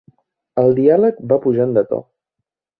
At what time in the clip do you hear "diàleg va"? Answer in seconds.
0.79-1.39